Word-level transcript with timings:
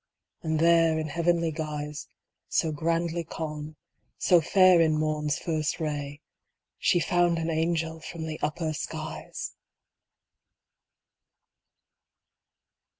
And 0.41 0.59
there 0.59 0.97
in 0.97 1.09
heavenly 1.09 1.51
guise, 1.51 2.07
So 2.47 2.71
grandly 2.71 3.23
calm, 3.23 3.75
so 4.17 4.41
fair 4.41 4.81
in 4.81 4.97
morn's 4.97 5.37
first 5.37 5.79
ray, 5.79 6.21
She 6.79 6.99
found 6.99 7.37
an 7.37 7.51
angel 7.51 7.99
from 7.99 8.25
the 8.25 8.39
upper 8.41 8.73
skies 8.73 9.53